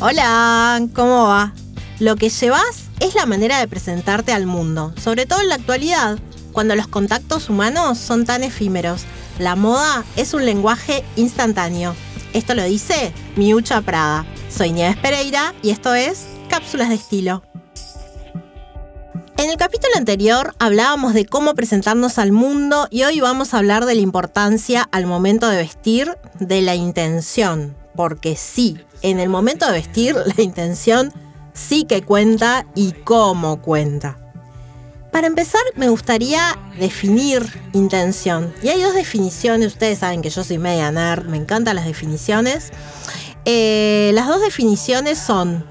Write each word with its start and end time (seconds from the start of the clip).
Hola, 0.00 0.80
¿cómo 0.94 1.24
va? 1.24 1.52
Lo 1.98 2.14
que 2.14 2.28
llevas 2.28 2.84
es 3.00 3.16
la 3.16 3.26
manera 3.26 3.58
de 3.58 3.66
presentarte 3.66 4.32
al 4.32 4.46
mundo, 4.46 4.94
sobre 4.96 5.26
todo 5.26 5.40
en 5.40 5.48
la 5.48 5.56
actualidad, 5.56 6.20
cuando 6.52 6.76
los 6.76 6.86
contactos 6.86 7.48
humanos 7.48 7.98
son 7.98 8.24
tan 8.24 8.44
efímeros. 8.44 9.02
La 9.40 9.56
moda 9.56 10.04
es 10.14 10.34
un 10.34 10.46
lenguaje 10.46 11.02
instantáneo. 11.16 11.96
Esto 12.32 12.54
lo 12.54 12.62
dice 12.62 13.12
Miucha 13.34 13.80
Prada. 13.80 14.24
Soy 14.48 14.70
Nieves 14.70 14.98
Pereira 14.98 15.52
y 15.64 15.70
esto 15.70 15.92
es 15.94 16.26
Cápsulas 16.48 16.90
de 16.90 16.94
Estilo. 16.94 17.42
En 19.36 19.50
el 19.50 19.56
capítulo 19.56 19.94
anterior 19.96 20.54
hablábamos 20.60 21.12
de 21.12 21.26
cómo 21.26 21.54
presentarnos 21.54 22.18
al 22.18 22.30
mundo 22.30 22.86
y 22.90 23.02
hoy 23.02 23.18
vamos 23.18 23.52
a 23.52 23.58
hablar 23.58 23.84
de 23.84 23.96
la 23.96 24.00
importancia 24.00 24.88
al 24.92 25.06
momento 25.06 25.48
de 25.48 25.56
vestir 25.56 26.16
de 26.38 26.62
la 26.62 26.76
intención. 26.76 27.76
Porque 27.96 28.36
sí, 28.36 28.78
en 29.02 29.20
el 29.20 29.28
momento 29.28 29.66
de 29.66 29.72
vestir, 29.72 30.16
la 30.36 30.42
intención 30.42 31.12
sí 31.52 31.84
que 31.84 32.02
cuenta 32.02 32.66
y 32.74 32.92
cómo 32.92 33.60
cuenta. 33.60 34.18
Para 35.12 35.26
empezar, 35.26 35.62
me 35.74 35.88
gustaría 35.88 36.56
definir 36.78 37.44
intención. 37.72 38.52
Y 38.62 38.68
hay 38.68 38.82
dos 38.82 38.94
definiciones, 38.94 39.68
ustedes 39.68 39.98
saben 39.98 40.22
que 40.22 40.30
yo 40.30 40.44
soy 40.44 40.58
media 40.58 40.92
nerd, 40.92 41.26
me 41.26 41.38
encantan 41.38 41.76
las 41.76 41.86
definiciones. 41.86 42.70
Eh, 43.44 44.10
las 44.14 44.26
dos 44.26 44.40
definiciones 44.40 45.18
son 45.18 45.64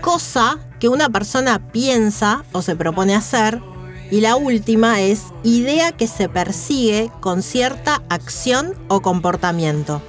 cosa 0.00 0.58
que 0.80 0.88
una 0.88 1.10
persona 1.10 1.70
piensa 1.70 2.44
o 2.52 2.62
se 2.62 2.76
propone 2.76 3.14
hacer 3.14 3.60
y 4.10 4.22
la 4.22 4.36
última 4.36 5.00
es 5.00 5.24
idea 5.42 5.92
que 5.92 6.06
se 6.06 6.28
persigue 6.28 7.10
con 7.20 7.42
cierta 7.42 8.02
acción 8.08 8.74
o 8.88 9.02
comportamiento. 9.02 10.00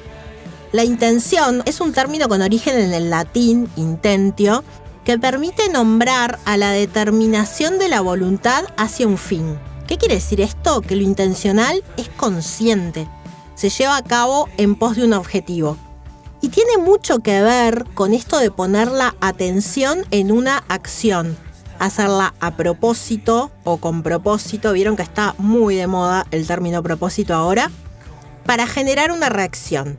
La 0.72 0.84
intención 0.84 1.64
es 1.66 1.82
un 1.82 1.94
término 1.94 2.30
con 2.30 2.44
origen 2.44 2.78
en 2.78 2.94
el 2.94 3.10
latín 3.10 3.68
intentio 3.76 4.64
que 5.04 5.18
permite 5.18 5.68
nombrar 5.70 6.38
a 6.46 6.58
la 6.58 6.70
determinación 6.70 7.80
de 7.80 7.90
la 7.90 8.02
voluntad 8.02 8.66
hacia 8.78 9.08
un 9.08 9.18
fin. 9.18 9.58
¿Qué 9.88 9.98
quiere 9.98 10.16
decir 10.16 10.42
esto? 10.42 10.82
Que 10.82 10.96
lo 10.96 11.02
intencional 11.02 11.84
es 11.98 12.10
consciente, 12.10 13.08
se 13.56 13.72
lleva 13.72 13.98
a 13.98 14.04
cabo 14.04 14.48
en 14.58 14.76
pos 14.76 14.96
de 14.96 15.06
un 15.06 15.14
objetivo. 15.14 15.76
Y 16.40 16.50
tiene 16.50 16.78
mucho 16.78 17.18
que 17.18 17.42
ver 17.42 17.86
con 17.96 18.14
esto 18.14 18.38
de 18.38 18.52
poner 18.52 18.92
la 18.92 19.16
atención 19.22 20.06
en 20.12 20.32
una 20.32 20.64
acción, 20.68 21.36
hacerla 21.80 22.36
a 22.40 22.56
propósito 22.56 23.50
o 23.64 23.78
con 23.78 24.04
propósito, 24.04 24.72
vieron 24.72 24.96
que 24.96 25.02
está 25.02 25.34
muy 25.40 25.76
de 25.76 25.88
moda 25.88 26.28
el 26.30 26.46
término 26.46 26.84
propósito 26.84 27.34
ahora, 27.34 27.72
para 28.46 28.68
generar 28.68 29.12
una 29.12 29.30
reacción. 29.30 29.98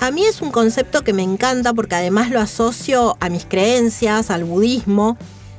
A 0.00 0.10
mí 0.10 0.24
es 0.24 0.42
un 0.42 0.50
concepto 0.50 1.02
que 1.02 1.12
me 1.12 1.22
encanta 1.22 1.72
porque 1.72 1.94
además 1.94 2.30
lo 2.30 2.40
asocio 2.40 3.16
a 3.20 3.28
mis 3.28 3.46
creencias, 3.46 4.30
al 4.30 4.44
budismo, 4.44 5.16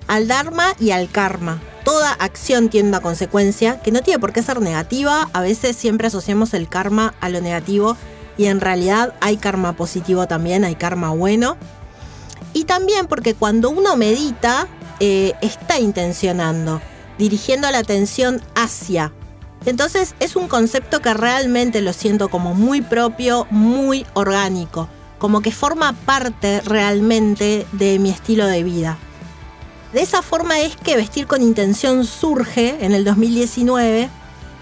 al 0.07 0.27
dharma 0.27 0.75
y 0.79 0.91
al 0.91 1.09
karma. 1.09 1.61
Toda 1.83 2.11
acción 2.11 2.69
tiene 2.69 2.89
una 2.89 2.99
consecuencia 2.99 3.79
que 3.81 3.91
no 3.91 4.01
tiene 4.01 4.19
por 4.19 4.33
qué 4.33 4.43
ser 4.43 4.61
negativa, 4.61 5.29
a 5.33 5.41
veces 5.41 5.75
siempre 5.75 6.07
asociamos 6.07 6.53
el 6.53 6.67
karma 6.67 7.13
a 7.21 7.29
lo 7.29 7.41
negativo 7.41 7.97
y 8.37 8.45
en 8.45 8.59
realidad 8.59 9.13
hay 9.21 9.37
karma 9.37 9.73
positivo 9.73 10.27
también, 10.27 10.63
hay 10.63 10.75
karma 10.75 11.09
bueno. 11.11 11.57
Y 12.53 12.65
también 12.65 13.07
porque 13.07 13.33
cuando 13.33 13.69
uno 13.69 13.95
medita, 13.95 14.67
eh, 14.99 15.33
está 15.41 15.79
intencionando, 15.79 16.81
dirigiendo 17.17 17.69
la 17.71 17.79
atención 17.79 18.41
hacia 18.55 19.11
entonces 19.65 20.15
es 20.19 20.35
un 20.35 20.47
concepto 20.47 21.01
que 21.01 21.13
realmente 21.13 21.81
lo 21.81 21.93
siento 21.93 22.29
como 22.29 22.53
muy 22.53 22.81
propio, 22.81 23.47
muy 23.49 24.05
orgánico, 24.13 24.87
como 25.17 25.41
que 25.41 25.51
forma 25.51 25.93
parte 25.93 26.61
realmente 26.61 27.65
de 27.71 27.99
mi 27.99 28.09
estilo 28.09 28.45
de 28.45 28.63
vida. 28.63 28.97
De 29.93 30.01
esa 30.01 30.21
forma 30.21 30.59
es 30.59 30.75
que 30.75 30.97
Vestir 30.97 31.25
con 31.25 31.41
Intención 31.41 32.05
surge 32.05 32.85
en 32.85 32.93
el 32.93 33.05
2019, 33.05 34.09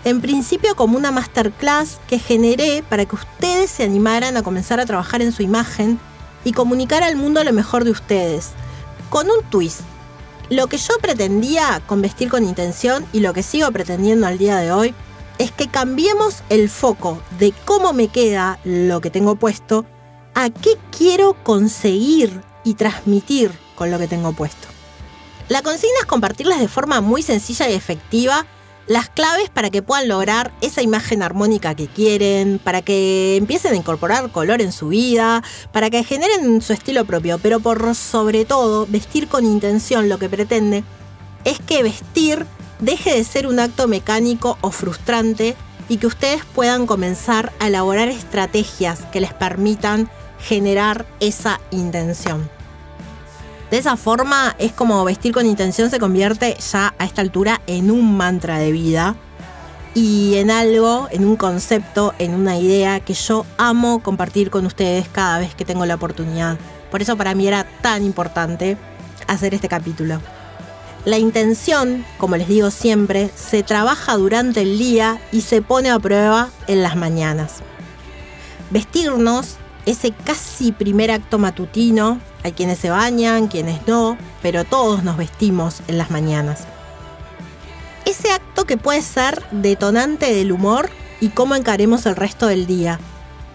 en 0.05 0.21
principio 0.21 0.75
como 0.75 0.97
una 0.97 1.11
masterclass 1.11 1.99
que 2.07 2.19
generé 2.19 2.83
para 2.87 3.05
que 3.05 3.15
ustedes 3.15 3.71
se 3.71 3.83
animaran 3.83 4.37
a 4.37 4.43
comenzar 4.43 4.79
a 4.79 4.85
trabajar 4.85 5.21
en 5.21 5.31
su 5.31 5.41
imagen 5.41 5.99
y 6.45 6.51
comunicar 6.51 7.03
al 7.03 7.15
mundo 7.15 7.43
lo 7.43 7.51
mejor 7.51 7.83
de 7.83 7.91
ustedes, 7.91 8.51
con 9.09 9.27
un 9.27 9.43
twist 9.49 9.81
lo 10.49 10.67
que 10.67 10.77
yo 10.77 10.97
pretendía 11.01 11.81
con 11.85 12.01
vestir 12.01 12.29
con 12.29 12.43
intención 12.43 13.05
y 13.13 13.19
lo 13.19 13.33
que 13.33 13.43
sigo 13.43 13.71
pretendiendo 13.71 14.27
al 14.27 14.37
día 14.37 14.57
de 14.57 14.71
hoy 14.71 14.93
es 15.37 15.51
que 15.51 15.67
cambiemos 15.67 16.43
el 16.49 16.69
foco 16.69 17.21
de 17.39 17.53
cómo 17.65 17.93
me 17.93 18.07
queda 18.07 18.59
lo 18.63 19.01
que 19.01 19.09
tengo 19.09 19.35
puesto 19.35 19.85
a 20.35 20.49
qué 20.49 20.77
quiero 20.95 21.35
conseguir 21.43 22.41
y 22.63 22.75
transmitir 22.75 23.51
con 23.75 23.91
lo 23.91 23.99
que 23.99 24.07
tengo 24.07 24.33
puesto. 24.33 24.67
La 25.49 25.61
consigna 25.61 25.99
es 25.99 26.05
compartirles 26.05 26.59
de 26.59 26.67
forma 26.67 27.01
muy 27.01 27.21
sencilla 27.21 27.69
y 27.69 27.73
efectiva 27.73 28.45
las 28.87 29.09
claves 29.09 29.49
para 29.49 29.69
que 29.69 29.81
puedan 29.81 30.07
lograr 30.07 30.53
esa 30.61 30.81
imagen 30.81 31.23
armónica 31.23 31.75
que 31.75 31.87
quieren, 31.87 32.59
para 32.59 32.81
que 32.81 33.37
empiecen 33.37 33.73
a 33.73 33.77
incorporar 33.77 34.31
color 34.31 34.61
en 34.61 34.71
su 34.71 34.89
vida, 34.89 35.43
para 35.71 35.89
que 35.89 36.03
generen 36.03 36.61
su 36.61 36.73
estilo 36.73 37.05
propio, 37.05 37.39
pero 37.39 37.59
por 37.59 37.95
sobre 37.95 38.45
todo, 38.45 38.85
vestir 38.87 39.27
con 39.27 39.45
intención 39.45 40.09
lo 40.09 40.19
que 40.19 40.29
pretende 40.29 40.83
es 41.43 41.59
que 41.59 41.83
vestir 41.83 42.45
deje 42.79 43.15
de 43.15 43.23
ser 43.23 43.47
un 43.47 43.59
acto 43.59 43.87
mecánico 43.87 44.57
o 44.61 44.71
frustrante 44.71 45.55
y 45.89 45.97
que 45.97 46.07
ustedes 46.07 46.43
puedan 46.45 46.85
comenzar 46.85 47.51
a 47.59 47.67
elaborar 47.67 48.09
estrategias 48.09 49.01
que 49.11 49.21
les 49.21 49.33
permitan 49.33 50.09
generar 50.39 51.05
esa 51.19 51.59
intención. 51.71 52.49
De 53.73 53.79
esa 53.79 53.97
forma 53.97 54.55
es 54.59 54.71
como 54.71 55.03
vestir 55.03 55.31
con 55.31 55.47
intención 55.47 55.89
se 55.89 55.97
convierte 55.97 56.55
ya 56.71 56.93
a 56.99 57.05
esta 57.05 57.21
altura 57.21 57.59
en 57.65 57.89
un 57.89 58.15
mantra 58.15 58.59
de 58.59 58.71
vida 58.71 59.15
y 59.95 60.35
en 60.35 60.51
algo, 60.51 61.07
en 61.09 61.25
un 61.25 61.35
concepto, 61.37 62.13
en 62.19 62.35
una 62.35 62.55
idea 62.55 62.99
que 62.99 63.15
yo 63.15 63.47
amo 63.57 64.03
compartir 64.03 64.51
con 64.51 64.67
ustedes 64.67 65.09
cada 65.09 65.39
vez 65.39 65.55
que 65.55 65.65
tengo 65.65 65.87
la 65.87 65.95
oportunidad. 65.95 66.59
Por 66.91 67.01
eso 67.01 67.17
para 67.17 67.33
mí 67.33 67.47
era 67.47 67.63
tan 67.81 68.05
importante 68.05 68.77
hacer 69.25 69.55
este 69.55 69.69
capítulo. 69.69 70.21
La 71.03 71.17
intención, 71.17 72.05
como 72.19 72.37
les 72.37 72.47
digo 72.47 72.69
siempre, 72.69 73.31
se 73.33 73.63
trabaja 73.63 74.15
durante 74.17 74.61
el 74.61 74.77
día 74.77 75.19
y 75.31 75.41
se 75.41 75.63
pone 75.63 75.89
a 75.89 75.97
prueba 75.97 76.49
en 76.67 76.83
las 76.83 76.95
mañanas. 76.95 77.63
Vestirnos, 78.69 79.55
ese 79.87 80.11
casi 80.11 80.71
primer 80.71 81.09
acto 81.09 81.39
matutino, 81.39 82.19
hay 82.43 82.51
quienes 82.51 82.79
se 82.79 82.89
bañan, 82.89 83.47
quienes 83.47 83.87
no, 83.87 84.17
pero 84.41 84.65
todos 84.65 85.03
nos 85.03 85.17
vestimos 85.17 85.81
en 85.87 85.97
las 85.97 86.11
mañanas. 86.11 86.65
Ese 88.05 88.31
acto 88.31 88.65
que 88.65 88.77
puede 88.77 89.01
ser 89.01 89.43
detonante 89.51 90.33
del 90.33 90.51
humor 90.51 90.89
y 91.21 91.29
cómo 91.29 91.55
encaremos 91.55 92.05
el 92.05 92.15
resto 92.15 92.47
del 92.47 92.67
día. 92.67 92.99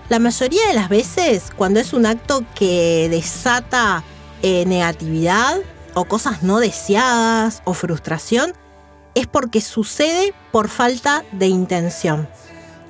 La 0.09 0.19
mayoría 0.19 0.67
de 0.67 0.73
las 0.73 0.89
veces, 0.89 1.53
cuando 1.55 1.81
es 1.81 1.93
un 1.93 2.07
acto 2.07 2.43
que 2.55 3.09
desata 3.11 4.03
eh, 4.43 4.65
negatividad 4.65 5.59
o 5.93 6.07
cosas 6.07 6.43
no 6.43 6.61
deseadas 6.61 7.61
o 7.65 7.75
frustración, 7.75 8.55
es 9.15 9.27
porque 9.27 9.61
sucede 9.61 10.33
por 10.51 10.69
falta 10.69 11.25
de 11.33 11.49
intención. 11.49 12.27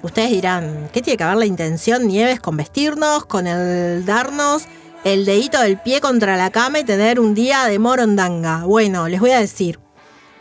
Ustedes 0.02 0.30
dirán, 0.30 0.88
¿qué 0.92 1.02
tiene 1.02 1.16
que 1.16 1.24
ver 1.24 1.36
la 1.36 1.46
intención, 1.46 2.06
Nieves, 2.06 2.38
con 2.38 2.56
vestirnos, 2.56 3.26
con 3.26 3.48
el 3.48 4.04
darnos 4.04 4.64
el 5.04 5.24
dedito 5.24 5.60
del 5.60 5.78
pie 5.78 6.00
contra 6.00 6.36
la 6.36 6.50
cama 6.50 6.80
y 6.80 6.84
tener 6.84 7.20
un 7.20 7.34
día 7.34 7.64
de 7.64 7.78
morondanga. 7.78 8.64
Bueno, 8.64 9.08
les 9.08 9.20
voy 9.20 9.30
a 9.30 9.40
decir 9.40 9.78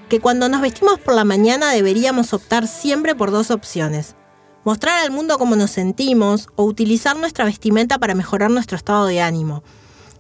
que 0.10 0.20
cuando 0.20 0.50
nos 0.50 0.62
vestimos 0.62 1.00
por 1.00 1.14
la 1.14 1.26
mañana 1.26 1.72
deberíamos 1.72 2.34
optar 2.34 2.68
siempre 2.68 3.14
por 3.16 3.32
dos 3.32 3.52
opciones. 3.52 4.16
Mostrar 4.64 5.00
al 5.00 5.12
mundo 5.12 5.38
cómo 5.38 5.56
nos 5.56 5.72
sentimos 5.72 6.48
o 6.56 6.64
utilizar 6.64 7.16
nuestra 7.18 7.46
vestimenta 7.46 8.00
para 8.00 8.16
mejorar 8.16 8.50
nuestro 8.50 8.78
estado 8.78 9.06
de 9.06 9.22
ánimo. 9.22 9.64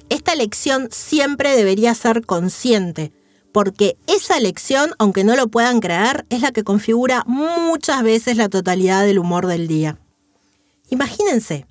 Esta 0.10 0.34
elección 0.34 0.88
siempre 0.92 1.56
debería 1.56 1.94
ser 1.94 2.26
consciente, 2.26 3.12
porque 3.52 3.98
esa 4.08 4.38
elección, 4.38 4.92
aunque 5.00 5.24
no 5.24 5.36
lo 5.36 5.48
puedan 5.48 5.82
creer, 5.82 6.26
es 6.30 6.42
la 6.42 6.52
que 6.52 6.64
configura 6.64 7.24
muchas 7.28 8.04
veces 8.04 8.38
la 8.38 8.50
totalidad 8.50 9.04
del 9.04 9.20
humor 9.20 9.48
del 9.48 9.68
día. 9.68 10.00
Imagínense, 10.90 11.66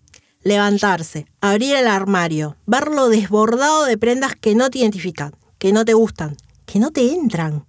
levantarse, 0.46 1.26
abrir 1.40 1.74
el 1.74 1.88
armario, 1.88 2.56
verlo 2.66 3.08
desbordado 3.08 3.84
de 3.84 3.98
prendas 3.98 4.36
que 4.36 4.54
no 4.54 4.70
te 4.70 4.78
identifican, 4.78 5.34
que 5.58 5.72
no 5.72 5.84
te 5.84 5.92
gustan, 5.92 6.36
que 6.66 6.78
no 6.78 6.92
te 6.92 7.12
entran. 7.12 7.66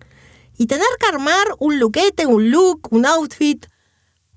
Y 0.57 0.67
tener 0.67 0.87
que 0.99 1.07
armar 1.07 1.47
un 1.57 1.79
luquete, 1.79 2.27
un 2.27 2.51
look, 2.51 2.87
un 2.91 3.07
outfit 3.07 3.65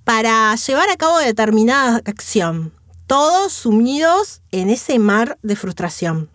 para 0.05 0.55
llevar 0.55 0.89
a 0.89 0.97
cabo 0.97 1.19
determinada 1.19 2.01
acción. 2.07 2.73
Todos 3.07 3.53
sumidos 3.53 4.41
en 4.53 4.71
ese 4.71 4.99
mar 4.99 5.39
de 5.43 5.57
frustración. 5.57 6.31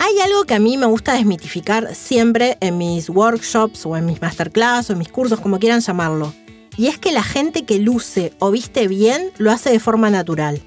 Hay 0.00 0.18
algo 0.18 0.44
que 0.44 0.54
a 0.54 0.58
mí 0.58 0.78
me 0.78 0.86
gusta 0.86 1.12
desmitificar 1.12 1.94
siempre 1.94 2.58
en 2.60 2.76
mis 2.76 3.08
workshops 3.08 3.86
o 3.86 3.96
en 3.96 4.06
mis 4.06 4.20
masterclass 4.20 4.90
o 4.90 4.94
en 4.94 4.98
mis 4.98 5.12
cursos, 5.12 5.38
como 5.38 5.60
quieran 5.60 5.80
llamarlo 5.80 6.34
y 6.76 6.86
es 6.86 6.98
que 6.98 7.12
la 7.12 7.22
gente 7.22 7.64
que 7.64 7.78
luce 7.78 8.32
o 8.38 8.50
viste 8.50 8.88
bien 8.88 9.30
lo 9.38 9.50
hace 9.50 9.70
de 9.70 9.80
forma 9.80 10.10
natural. 10.10 10.60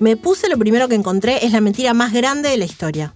me 0.00 0.16
puse 0.16 0.48
lo 0.48 0.58
primero 0.58 0.88
que 0.88 0.94
encontré 0.94 1.44
es 1.44 1.52
la 1.52 1.60
mentira 1.60 1.92
más 1.92 2.12
grande 2.12 2.48
de 2.50 2.56
la 2.56 2.64
historia. 2.64 3.14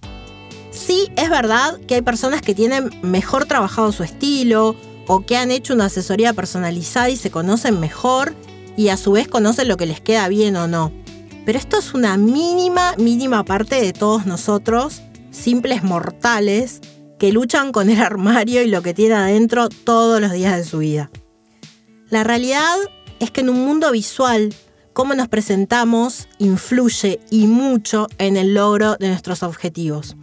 Sí, 0.71 1.09
es 1.15 1.29
verdad 1.29 1.79
que 1.87 1.95
hay 1.95 2.01
personas 2.01 2.41
que 2.41 2.55
tienen 2.55 2.89
mejor 3.03 3.45
trabajado 3.45 3.91
su 3.91 4.03
estilo 4.03 4.75
o 5.07 5.25
que 5.25 5.37
han 5.37 5.51
hecho 5.51 5.73
una 5.73 5.85
asesoría 5.85 6.33
personalizada 6.33 7.09
y 7.09 7.15
se 7.15 7.31
conocen 7.31 7.79
mejor 7.79 8.33
y 8.75 8.89
a 8.89 8.97
su 8.97 9.11
vez 9.11 9.27
conocen 9.27 9.67
lo 9.67 9.77
que 9.77 9.85
les 9.85 10.01
queda 10.01 10.27
bien 10.27 10.55
o 10.55 10.67
no. 10.67 10.91
Pero 11.45 11.59
esto 11.59 11.77
es 11.77 11.93
una 11.93 12.17
mínima, 12.17 12.95
mínima 12.97 13.43
parte 13.43 13.81
de 13.81 13.93
todos 13.93 14.25
nosotros, 14.25 15.01
simples 15.31 15.83
mortales, 15.83 16.81
que 17.19 17.31
luchan 17.31 17.71
con 17.71 17.89
el 17.89 18.01
armario 18.01 18.61
y 18.63 18.67
lo 18.67 18.81
que 18.81 18.93
tiene 18.93 19.15
adentro 19.15 19.69
todos 19.69 20.19
los 20.19 20.31
días 20.31 20.57
de 20.57 20.63
su 20.63 20.79
vida. 20.79 21.11
La 22.13 22.23
realidad 22.23 22.75
es 23.19 23.31
que 23.31 23.41
en 23.41 23.49
un 23.49 23.65
mundo 23.65 23.91
visual, 23.91 24.53
cómo 24.93 25.15
nos 25.15 25.29
presentamos 25.29 26.27
influye 26.37 27.19
y 27.31 27.47
mucho 27.47 28.07
en 28.19 28.37
el 28.37 28.53
logro 28.53 28.97
de 28.97 29.07
nuestros 29.07 29.41
objetivos. 29.41 30.15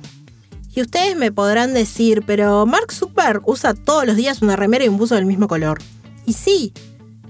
Y 0.73 0.83
ustedes 0.83 1.17
me 1.17 1.33
podrán 1.33 1.75
decir, 1.75 2.23
pero 2.25 2.65
Mark 2.65 2.93
Zuckerberg 2.93 3.43
usa 3.45 3.75
todos 3.75 4.07
los 4.07 4.15
días 4.15 4.41
una 4.41 4.55
remera 4.55 4.85
y 4.85 4.89
un 4.89 4.99
buzo 4.99 5.17
del 5.17 5.27
mismo 5.27 5.49
color. 5.49 5.81
Y 6.27 6.35
sí, 6.35 6.73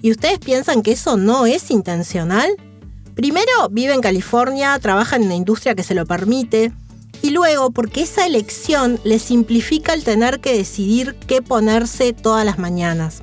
¿y 0.03 0.11
ustedes 0.11 0.39
piensan 0.41 0.83
que 0.83 0.93
eso 0.93 1.17
no 1.17 1.47
es 1.47 1.71
intencional? 1.71 2.51
Primero, 3.15 3.71
vive 3.71 3.95
en 3.95 4.03
California, 4.03 4.79
trabaja 4.79 5.17
en 5.17 5.23
una 5.23 5.37
industria 5.37 5.75
que 5.75 5.85
se 5.85 5.95
lo 5.95 6.05
permite, 6.05 6.71
y 7.23 7.31
luego 7.31 7.71
porque 7.71 8.03
esa 8.03 8.27
elección 8.27 9.01
le 9.05 9.21
simplifica 9.21 9.95
el 9.95 10.05
tener 10.05 10.41
que 10.41 10.55
decidir 10.55 11.15
qué 11.27 11.41
ponerse 11.41 12.13
todas 12.13 12.45
las 12.45 12.59
mañanas. 12.59 13.23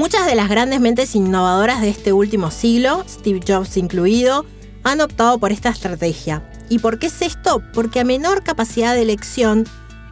Muchas 0.00 0.24
de 0.24 0.34
las 0.34 0.48
grandes 0.48 0.80
mentes 0.80 1.14
innovadoras 1.14 1.82
de 1.82 1.90
este 1.90 2.14
último 2.14 2.50
siglo, 2.50 3.04
Steve 3.06 3.40
Jobs 3.46 3.76
incluido, 3.76 4.46
han 4.82 5.02
optado 5.02 5.38
por 5.38 5.52
esta 5.52 5.68
estrategia. 5.68 6.42
¿Y 6.70 6.78
por 6.78 6.98
qué 6.98 7.08
es 7.08 7.20
esto? 7.20 7.62
Porque 7.74 8.00
a 8.00 8.04
menor 8.04 8.42
capacidad 8.42 8.94
de 8.94 9.02
elección, 9.02 9.68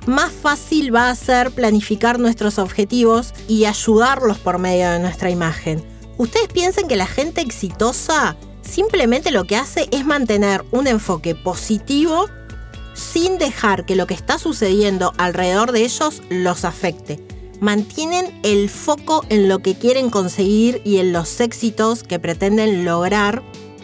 más 0.07 0.31
fácil 0.31 0.95
va 0.95 1.09
a 1.09 1.15
ser 1.15 1.53
planificar 1.53 2.19
nuestros 2.19 2.59
objetivos 2.59 3.33
y 3.49 3.65
ayudarlos 3.65 4.37
por 4.37 4.59
medio 4.59 4.91
de 4.91 4.99
nuestra 4.99 5.31
imagen. 5.31 5.83
Ustedes 6.19 6.49
piensen 6.49 6.87
que 6.87 6.97
la 6.97 7.07
gente 7.07 7.41
exitosa 7.41 8.37
simplemente 8.61 9.31
lo 9.31 9.45
que 9.45 9.57
hace 9.57 9.89
es 9.91 10.05
mantener 10.05 10.67
un 10.71 10.87
enfoque 10.87 11.35
positivo 11.35 12.29
sin 12.93 13.39
dejar 13.39 13.87
que 13.87 13.97
lo 13.97 14.07
que 14.07 14.13
está 14.13 14.39
sucediendo 14.39 15.15
alrededor 15.17 15.73
de 15.73 15.85
ellos 15.85 16.21
los 16.29 16.67
afecte. 16.67 17.38
Mantienen 17.61 18.27
el 18.45 18.69
foco 18.69 19.25
en 19.29 19.49
lo 19.49 19.59
que 19.59 19.75
quieren 19.75 20.11
conseguir 20.11 20.81
y 20.85 20.99
en 20.99 21.13
los 21.13 21.41
éxitos 21.41 22.05
que 22.05 22.21
pretenden 22.21 22.85
lograr, 22.85 23.43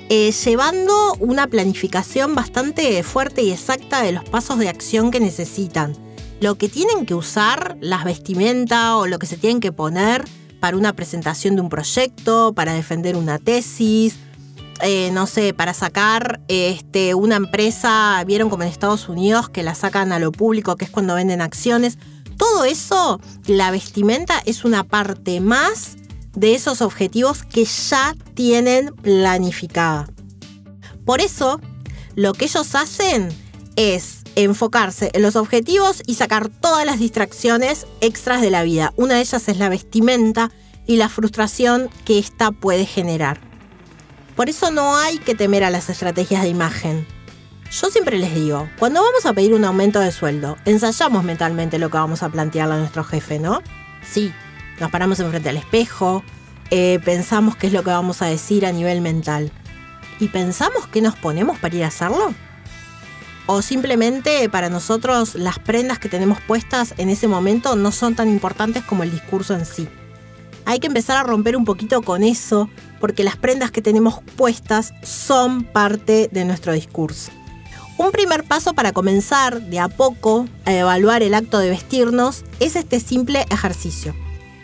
eh, 0.08 0.30
llevando 0.32 1.14
una 1.18 1.46
planificación 1.46 2.34
bastante 2.34 3.02
fuerte 3.02 3.42
y 3.42 3.50
exacta 3.50 4.02
de 4.02 4.12
los 4.12 4.24
pasos 4.24 4.58
de 4.58 4.68
acción 4.68 5.10
que 5.10 5.18
necesitan. 5.18 5.96
Lo 6.40 6.56
que 6.56 6.68
tienen 6.68 7.06
que 7.06 7.14
usar, 7.14 7.76
las 7.80 8.04
vestimentas 8.04 8.92
o 8.92 9.06
lo 9.06 9.18
que 9.18 9.26
se 9.26 9.36
tienen 9.36 9.60
que 9.60 9.72
poner 9.72 10.24
para 10.60 10.76
una 10.76 10.92
presentación 10.92 11.56
de 11.56 11.62
un 11.62 11.68
proyecto, 11.68 12.52
para 12.52 12.74
defender 12.74 13.16
una 13.16 13.38
tesis, 13.38 14.18
eh, 14.82 15.10
no 15.12 15.26
sé, 15.26 15.54
para 15.54 15.72
sacar 15.72 16.40
este, 16.48 17.14
una 17.14 17.36
empresa, 17.36 18.22
vieron 18.26 18.50
como 18.50 18.62
en 18.62 18.68
Estados 18.68 19.08
Unidos 19.08 19.48
que 19.48 19.62
la 19.62 19.74
sacan 19.74 20.12
a 20.12 20.18
lo 20.18 20.32
público, 20.32 20.76
que 20.76 20.84
es 20.84 20.90
cuando 20.90 21.14
venden 21.14 21.40
acciones. 21.40 21.98
Todo 22.36 22.64
eso, 22.64 23.20
la 23.46 23.70
vestimenta 23.70 24.42
es 24.44 24.64
una 24.64 24.84
parte 24.84 25.40
más 25.40 25.96
de 26.34 26.54
esos 26.54 26.82
objetivos 26.82 27.42
que 27.44 27.64
ya 27.64 28.14
tienen 28.34 28.94
planificada. 28.94 30.08
Por 31.04 31.20
eso, 31.20 31.60
lo 32.14 32.32
que 32.32 32.46
ellos 32.46 32.74
hacen 32.74 33.28
es 33.76 34.22
enfocarse 34.36 35.10
en 35.12 35.22
los 35.22 35.36
objetivos 35.36 36.02
y 36.06 36.14
sacar 36.14 36.48
todas 36.48 36.84
las 36.84 36.98
distracciones 36.98 37.86
extras 38.00 38.40
de 38.40 38.50
la 38.50 38.62
vida. 38.62 38.92
Una 38.96 39.14
de 39.14 39.20
ellas 39.20 39.48
es 39.48 39.58
la 39.58 39.68
vestimenta 39.68 40.50
y 40.86 40.96
la 40.96 41.08
frustración 41.08 41.88
que 42.04 42.18
ésta 42.18 42.50
puede 42.50 42.86
generar. 42.86 43.40
Por 44.36 44.48
eso 44.48 44.70
no 44.70 44.96
hay 44.96 45.18
que 45.18 45.34
temer 45.34 45.62
a 45.62 45.70
las 45.70 45.88
estrategias 45.88 46.42
de 46.42 46.48
imagen. 46.48 47.06
Yo 47.70 47.90
siempre 47.90 48.18
les 48.18 48.34
digo, 48.34 48.68
cuando 48.78 49.02
vamos 49.02 49.26
a 49.26 49.32
pedir 49.32 49.54
un 49.54 49.64
aumento 49.64 50.00
de 50.00 50.12
sueldo, 50.12 50.56
ensayamos 50.64 51.24
mentalmente 51.24 51.78
lo 51.78 51.90
que 51.90 51.96
vamos 51.96 52.22
a 52.22 52.28
plantearle 52.28 52.74
a 52.74 52.78
nuestro 52.78 53.02
jefe, 53.02 53.38
¿no? 53.38 53.62
Sí, 54.02 54.32
nos 54.78 54.90
paramos 54.90 55.18
enfrente 55.20 55.48
al 55.48 55.56
espejo, 55.56 56.22
eh, 56.70 57.00
pensamos 57.04 57.56
qué 57.56 57.66
es 57.66 57.72
lo 57.72 57.82
que 57.82 57.90
vamos 57.90 58.22
a 58.22 58.26
decir 58.26 58.66
a 58.66 58.72
nivel 58.72 59.00
mental. 59.00 59.50
¿Y 60.20 60.28
pensamos 60.28 60.86
qué 60.86 61.00
nos 61.00 61.16
ponemos 61.16 61.58
para 61.58 61.74
ir 61.74 61.84
a 61.84 61.88
hacerlo? 61.88 62.34
¿O 63.46 63.60
simplemente 63.60 64.48
para 64.48 64.70
nosotros 64.70 65.34
las 65.34 65.58
prendas 65.58 65.98
que 65.98 66.08
tenemos 66.08 66.40
puestas 66.40 66.94
en 66.96 67.10
ese 67.10 67.28
momento 67.28 67.76
no 67.76 67.92
son 67.92 68.14
tan 68.14 68.28
importantes 68.28 68.84
como 68.84 69.02
el 69.02 69.10
discurso 69.10 69.54
en 69.54 69.66
sí? 69.66 69.88
Hay 70.64 70.80
que 70.80 70.86
empezar 70.86 71.18
a 71.18 71.22
romper 71.22 71.56
un 71.56 71.64
poquito 71.64 72.00
con 72.02 72.22
eso 72.22 72.70
porque 73.00 73.22
las 73.22 73.36
prendas 73.36 73.70
que 73.70 73.82
tenemos 73.82 74.22
puestas 74.36 74.94
son 75.02 75.64
parte 75.64 76.30
de 76.32 76.44
nuestro 76.46 76.72
discurso. 76.72 77.30
Un 77.96 78.10
primer 78.10 78.42
paso 78.42 78.74
para 78.74 78.92
comenzar 78.92 79.62
de 79.62 79.78
a 79.78 79.88
poco 79.88 80.48
a 80.64 80.72
evaluar 80.72 81.22
el 81.22 81.32
acto 81.32 81.58
de 81.58 81.70
vestirnos 81.70 82.44
es 82.58 82.74
este 82.74 82.98
simple 82.98 83.46
ejercicio. 83.50 84.14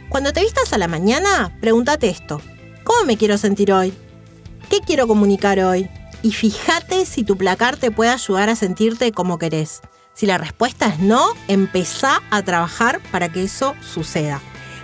Cuando 0.08 0.32
te 0.32 0.40
vistas 0.40 0.72
a 0.72 0.78
la 0.78 0.88
mañana, 0.88 1.56
pregúntate 1.60 2.08
esto. 2.08 2.40
¿Cómo 2.82 3.04
me 3.04 3.16
quiero 3.16 3.38
sentir 3.38 3.72
hoy? 3.72 3.94
¿Qué 4.68 4.80
quiero 4.80 5.06
comunicar 5.06 5.60
hoy? 5.60 5.88
Y 6.22 6.32
fíjate 6.32 7.06
si 7.06 7.22
tu 7.22 7.36
placar 7.36 7.76
te 7.76 7.92
puede 7.92 8.10
ayudar 8.10 8.48
a 8.48 8.56
sentirte 8.56 9.12
como 9.12 9.38
querés. 9.38 9.80
Si 10.12 10.26
la 10.26 10.36
respuesta 10.36 10.86
es 10.86 10.98
no, 10.98 11.24
empezá 11.46 12.22
a 12.30 12.42
trabajar 12.42 13.00
para 13.12 13.30
que 13.30 13.44
eso 13.44 13.74
suceda. 13.80 14.42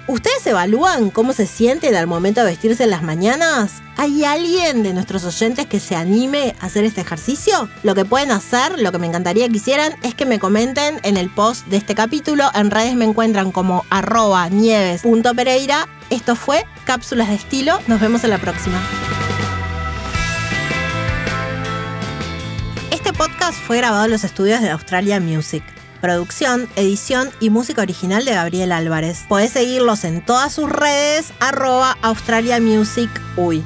¿Ustedes 0.09 0.47
evalúan 0.47 1.11
cómo 1.11 1.33
se 1.33 1.49
sienten 1.49 1.97
al 1.97 2.07
momento 2.07 2.41
de 2.41 2.47
vestirse 2.47 2.85
en 2.85 2.91
las 2.91 3.03
mañanas? 3.03 3.83
¿Hay 3.97 4.25
alguien 4.25 4.85
de 4.85 4.95
nuestros 4.95 5.25
oyentes 5.25 5.67
que 5.67 5.81
se 5.81 5.97
anime 5.97 6.55
a 6.61 6.67
hacer 6.67 6.85
este 6.85 7.01
ejercicio? 7.01 7.69
Lo 7.83 7.97
que 7.97 8.05
pueden 8.05 8.31
hacer, 8.31 8.79
lo 8.79 8.93
que 8.93 8.99
me 8.99 9.09
encantaría 9.09 9.49
que 9.49 9.57
hicieran, 9.57 9.95
es 10.05 10.15
que 10.15 10.25
me 10.25 10.39
comenten 10.39 11.01
en 11.03 11.17
el 11.17 11.29
post 11.29 11.67
de 11.67 11.79
este 11.79 11.97
capítulo. 11.97 12.49
En 12.55 12.71
redes 12.71 12.95
me 12.95 13.05
encuentran 13.05 13.51
como 13.51 13.85
arroba 13.91 14.49
nieves.pereira. 14.49 15.89
Esto 16.11 16.37
fue 16.37 16.65
Cápsulas 16.85 17.29
de 17.29 17.35
Estilo. 17.35 17.81
Nos 17.89 18.01
vemos 18.01 18.23
en 18.23 18.31
la 18.31 18.39
próxima. 18.39 18.81
Este 22.93 23.13
podcast 23.13 23.59
fue 23.59 23.79
grabado 23.79 24.05
en 24.05 24.13
los 24.13 24.23
estudios 24.23 24.61
de 24.61 24.71
Australia 24.71 25.19
Music. 25.19 25.65
Producción, 26.01 26.69
edición 26.77 27.31
y 27.41 27.51
música 27.51 27.83
original 27.83 28.25
de 28.25 28.35
Gabriel 28.35 28.73
Álvarez. 28.73 29.25
Podés 29.29 29.53
seguirlos 29.53 30.05
en 30.05 30.25
todas 30.25 30.53
sus 30.53 30.71
redes, 30.71 31.33
arroba 31.41 31.97
Australia 32.03 32.61
Music 32.61 33.11
Uy. 33.37 33.63